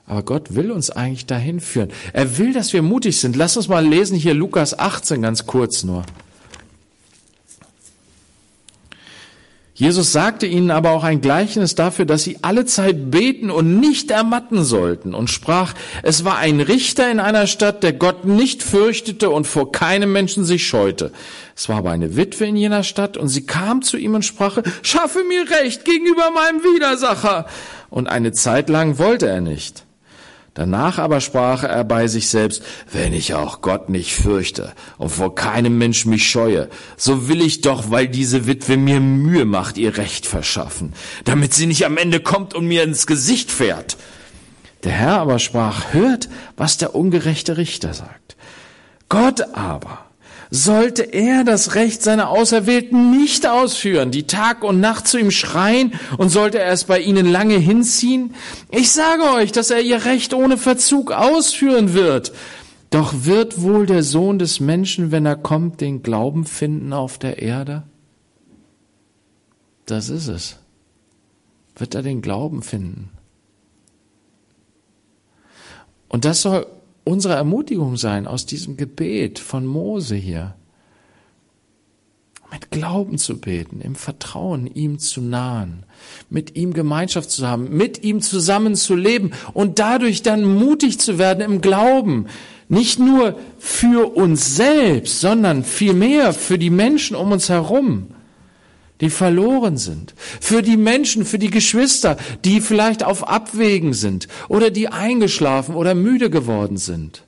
[0.06, 1.90] Aber Gott will uns eigentlich dahin führen.
[2.12, 3.36] Er will, dass wir mutig sind.
[3.36, 6.04] Lass uns mal lesen hier Lukas 18 ganz kurz nur.
[9.76, 14.12] Jesus sagte ihnen aber auch ein Gleichnis dafür, dass sie alle Zeit beten und nicht
[14.12, 19.30] ermatten sollten und sprach, es war ein Richter in einer Stadt, der Gott nicht fürchtete
[19.30, 21.10] und vor keinem Menschen sich scheute.
[21.56, 24.58] Es war aber eine Witwe in jener Stadt und sie kam zu ihm und sprach,
[24.82, 27.46] schaffe mir Recht gegenüber meinem Widersacher.
[27.90, 29.84] Und eine Zeit lang wollte er nicht.
[30.54, 35.34] Danach aber sprach er bei sich selbst, wenn ich auch Gott nicht fürchte und vor
[35.34, 39.96] keinem Mensch mich scheue, so will ich doch, weil diese Witwe mir Mühe macht, ihr
[39.96, 40.92] Recht verschaffen,
[41.24, 43.96] damit sie nicht am Ende kommt und mir ins Gesicht fährt.
[44.84, 48.36] Der Herr aber sprach, hört, was der ungerechte Richter sagt.
[49.08, 50.03] Gott aber
[50.54, 55.92] sollte er das Recht seiner Auserwählten nicht ausführen, die Tag und Nacht zu ihm schreien,
[56.16, 58.34] und sollte er es bei ihnen lange hinziehen?
[58.70, 62.32] Ich sage euch, dass er ihr Recht ohne Verzug ausführen wird.
[62.90, 67.42] Doch wird wohl der Sohn des Menschen, wenn er kommt, den Glauben finden auf der
[67.42, 67.82] Erde?
[69.86, 70.58] Das ist es.
[71.74, 73.10] Wird er den Glauben finden?
[76.08, 76.64] Und das soll
[77.04, 80.54] unsere Ermutigung sein aus diesem Gebet von Mose hier.
[82.50, 85.84] Mit Glauben zu beten, im Vertrauen ihm zu nahen,
[86.30, 91.18] mit ihm Gemeinschaft zu haben, mit ihm zusammen zu leben und dadurch dann mutig zu
[91.18, 92.26] werden im Glauben.
[92.68, 98.13] Nicht nur für uns selbst, sondern vielmehr für die Menschen um uns herum
[99.00, 104.70] die verloren sind, für die Menschen, für die Geschwister, die vielleicht auf Abwägen sind oder
[104.70, 107.24] die eingeschlafen oder müde geworden sind.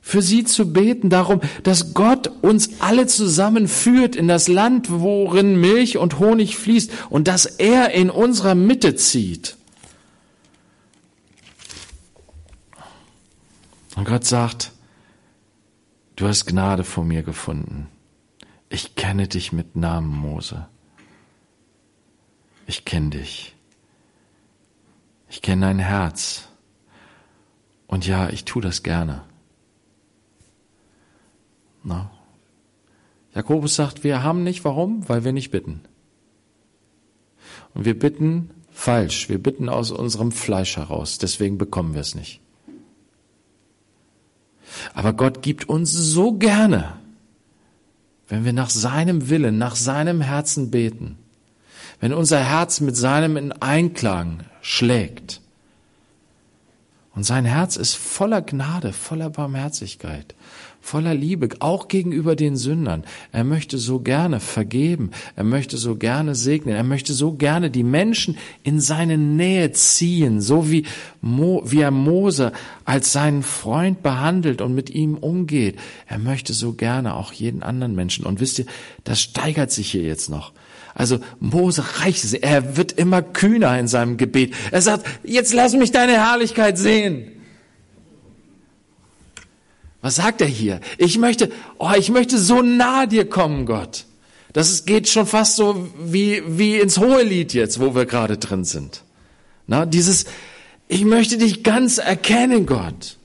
[0.00, 5.96] Für sie zu beten darum, dass Gott uns alle zusammenführt in das Land, worin Milch
[5.96, 9.56] und Honig fließt und dass er in unserer Mitte zieht.
[13.96, 14.72] Und Gott sagt,
[16.16, 17.88] du hast Gnade vor mir gefunden.
[18.74, 20.66] Ich kenne dich mit Namen, Mose.
[22.66, 23.54] Ich kenne dich.
[25.28, 26.48] Ich kenne dein Herz.
[27.86, 29.22] Und ja, ich tue das gerne.
[31.84, 32.10] Na?
[33.32, 35.08] Jakobus sagt, wir haben nicht, warum?
[35.08, 35.82] Weil wir nicht bitten.
[37.74, 39.28] Und wir bitten falsch.
[39.28, 41.18] Wir bitten aus unserem Fleisch heraus.
[41.18, 42.40] Deswegen bekommen wir es nicht.
[44.94, 47.03] Aber Gott gibt uns so gerne,
[48.28, 51.18] wenn wir nach seinem Willen, nach seinem Herzen beten,
[52.00, 55.40] wenn unser Herz mit seinem in Einklang schlägt.
[57.14, 60.34] Und sein Herz ist voller Gnade, voller Barmherzigkeit,
[60.80, 63.04] voller Liebe, auch gegenüber den Sündern.
[63.30, 67.84] Er möchte so gerne vergeben, er möchte so gerne segnen, er möchte so gerne die
[67.84, 70.86] Menschen in seine Nähe ziehen, so wie,
[71.20, 72.52] Mo, wie er Mose
[72.84, 75.78] als seinen Freund behandelt und mit ihm umgeht.
[76.08, 78.26] Er möchte so gerne auch jeden anderen Menschen.
[78.26, 78.66] Und wisst ihr,
[79.04, 80.52] das steigert sich hier jetzt noch.
[80.94, 82.32] Also Mose reicht es.
[82.34, 84.54] Er wird immer kühner in seinem Gebet.
[84.70, 87.30] Er sagt, jetzt lass mich deine Herrlichkeit sehen.
[90.00, 90.80] Was sagt er hier?
[90.98, 94.04] Ich möchte, oh, ich möchte so nah dir kommen, Gott.
[94.52, 98.64] Das geht schon fast so wie, wie ins hohe Lied jetzt, wo wir gerade drin
[98.64, 99.02] sind.
[99.66, 100.26] Na, dieses,
[100.86, 103.16] ich möchte dich ganz erkennen, Gott.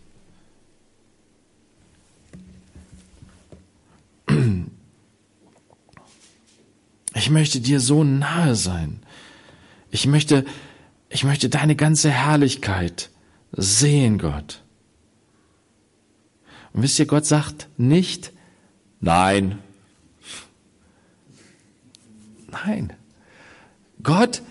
[7.19, 9.01] Ich möchte dir so nahe sein.
[9.91, 10.45] Ich möchte,
[11.09, 13.09] ich möchte deine ganze Herrlichkeit
[13.51, 14.61] sehen, Gott.
[16.71, 18.31] Und wisst ihr, Gott sagt nicht,
[19.01, 19.59] nein.
[22.49, 22.93] Nein.
[24.01, 24.41] Gott,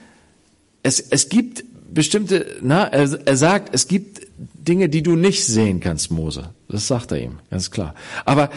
[0.82, 5.80] es, es gibt bestimmte, na, er, er sagt, es gibt Dinge, die du nicht sehen
[5.80, 6.50] kannst, Mose.
[6.68, 7.94] Das sagt er ihm, ganz klar.
[8.26, 8.50] Aber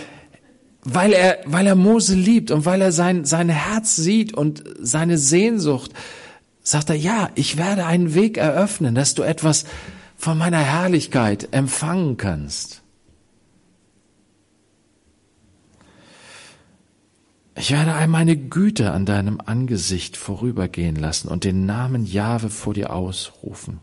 [0.83, 5.17] weil er, weil er Mose liebt und weil er sein, sein Herz sieht und seine
[5.17, 5.91] Sehnsucht,
[6.63, 9.65] sagt er, ja, ich werde einen Weg eröffnen, dass du etwas
[10.17, 12.81] von meiner Herrlichkeit empfangen kannst.
[17.55, 22.73] Ich werde all meine Güte an deinem Angesicht vorübergehen lassen und den Namen Jahwe vor
[22.73, 23.79] dir ausrufen.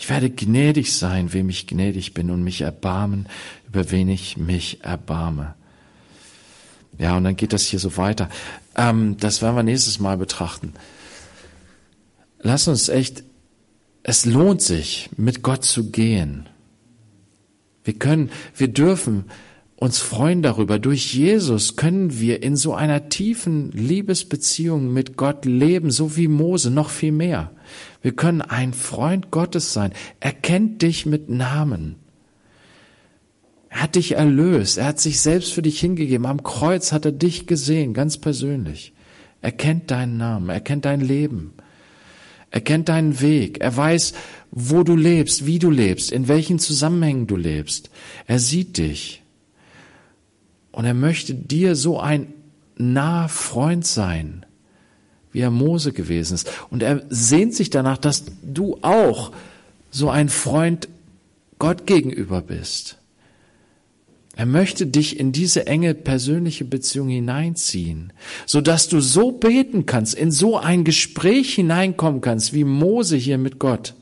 [0.00, 3.26] Ich werde gnädig sein, wem ich gnädig bin, und mich erbarmen,
[3.68, 5.54] über wen ich mich erbarme.
[6.98, 8.30] Ja, und dann geht das hier so weiter.
[8.74, 10.72] Ähm, das werden wir nächstes Mal betrachten.
[12.40, 13.24] Lass uns echt,
[14.02, 16.48] es lohnt sich, mit Gott zu gehen.
[17.84, 19.26] Wir können, wir dürfen
[19.76, 20.78] uns freuen darüber.
[20.78, 26.70] Durch Jesus können wir in so einer tiefen Liebesbeziehung mit Gott leben, so wie Mose,
[26.70, 27.50] noch viel mehr.
[28.02, 29.92] Wir können ein Freund Gottes sein.
[30.20, 31.96] Er kennt dich mit Namen.
[33.68, 34.78] Er hat dich erlöst.
[34.78, 36.26] Er hat sich selbst für dich hingegeben.
[36.26, 38.92] Am Kreuz hat er dich gesehen, ganz persönlich.
[39.42, 40.48] Er kennt deinen Namen.
[40.48, 41.52] Er kennt dein Leben.
[42.50, 43.60] Er kennt deinen Weg.
[43.60, 44.14] Er weiß,
[44.50, 47.90] wo du lebst, wie du lebst, in welchen Zusammenhängen du lebst.
[48.26, 49.22] Er sieht dich.
[50.72, 52.32] Und er möchte dir so ein
[52.76, 54.46] naher Freund sein
[55.32, 56.50] wie er Mose gewesen ist.
[56.70, 59.32] Und er sehnt sich danach, dass du auch
[59.90, 60.88] so ein Freund
[61.58, 62.96] Gott gegenüber bist.
[64.36, 68.12] Er möchte dich in diese enge persönliche Beziehung hineinziehen,
[68.46, 73.38] so dass du so beten kannst, in so ein Gespräch hineinkommen kannst, wie Mose hier
[73.38, 73.94] mit Gott.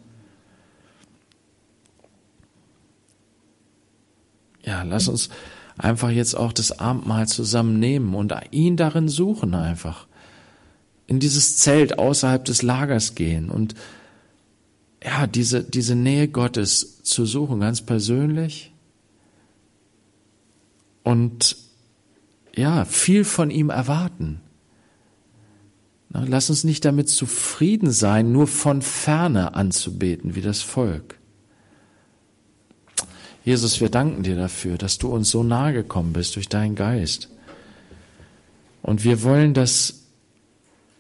[4.62, 5.30] Ja, lass uns
[5.78, 10.06] einfach jetzt auch das Abendmahl zusammennehmen und ihn darin suchen einfach
[11.08, 13.74] in dieses Zelt außerhalb des Lagers gehen und
[15.02, 18.72] ja, diese, diese Nähe Gottes zu suchen, ganz persönlich
[21.02, 21.56] und
[22.54, 24.40] ja, viel von ihm erwarten.
[26.10, 31.18] Lass uns nicht damit zufrieden sein, nur von ferne anzubeten, wie das Volk.
[33.44, 37.30] Jesus, wir danken dir dafür, dass du uns so nahe gekommen bist durch deinen Geist.
[38.82, 39.97] Und wir wollen das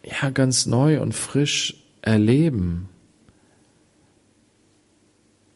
[0.08, 2.88] ja ganz neu und frisch erleben.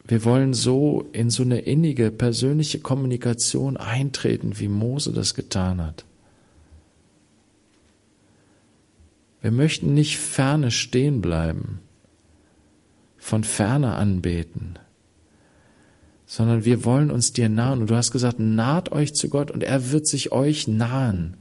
[0.05, 6.05] Wir wollen so in so eine innige persönliche Kommunikation eintreten, wie Mose das getan hat.
[9.41, 11.79] Wir möchten nicht ferne stehen bleiben,
[13.17, 14.79] von ferne anbeten,
[16.25, 17.81] sondern wir wollen uns dir nahen.
[17.81, 21.37] Und du hast gesagt, naht euch zu Gott und er wird sich euch nahen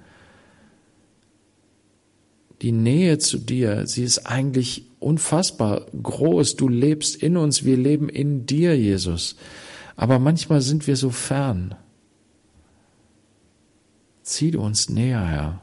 [2.63, 6.57] die Nähe zu dir, sie ist eigentlich unfassbar groß.
[6.57, 9.37] Du lebst in uns, wir leben in dir, Jesus.
[9.97, 11.75] Aber manchmal sind wir so fern.
[14.23, 15.61] Zieh du uns näher, Herr.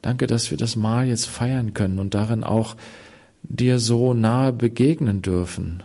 [0.00, 2.76] Danke, dass wir das Mahl jetzt feiern können und darin auch
[3.42, 5.82] dir so nahe begegnen dürfen.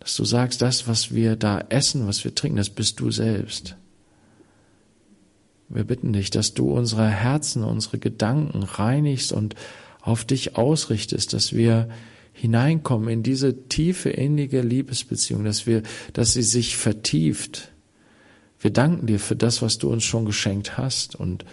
[0.00, 3.76] Dass du sagst, das, was wir da essen, was wir trinken, das bist du selbst.
[5.68, 9.54] Wir bitten dich, dass du unsere Herzen, unsere Gedanken reinigst und
[10.00, 11.88] auf dich ausrichtest, dass wir
[12.32, 17.72] hineinkommen in diese tiefe, innige Liebesbeziehung, dass wir, dass sie sich vertieft.
[18.60, 21.44] Wir danken dir für das, was du uns schon geschenkt hast und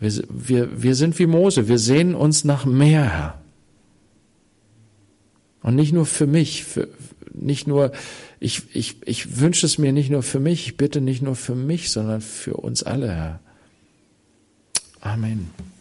[0.00, 3.40] wir, wir, wir sind wie Mose, wir sehnen uns nach mehr, Herr.
[5.62, 6.88] Und nicht nur für mich, für,
[7.32, 7.92] nicht nur,
[8.38, 11.54] ich, ich, ich wünsche es mir nicht nur für mich, ich bitte nicht nur für
[11.54, 13.40] mich, sondern für uns alle, Herr.
[15.04, 15.73] Amen.